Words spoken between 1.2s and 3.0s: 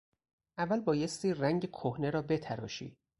رنگ کهنه را بتراشی!